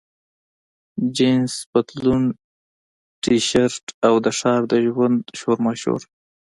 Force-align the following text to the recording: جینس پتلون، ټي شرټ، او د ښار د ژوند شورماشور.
جینس 1.15 1.53
پتلون، 1.71 2.23
ټي 3.21 3.35
شرټ، 3.49 3.85
او 4.07 4.13
د 4.25 4.27
ښار 4.39 4.61
د 4.71 4.73
ژوند 4.85 5.19
شورماشور. 5.39 6.01